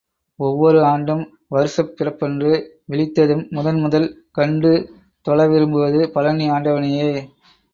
[0.39, 1.21] ஒவ்வொரு ஆண்டும்
[1.47, 2.51] வருஷப் பிறப்பன்று
[2.91, 4.07] விழித்ததும் முதன் முதல்
[4.31, 4.71] கண்டு
[5.21, 7.11] தொழ விரும்புவது பழநி ஆண்டவனையே.